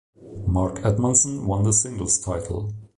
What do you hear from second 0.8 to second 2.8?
Edmondson won the singles title.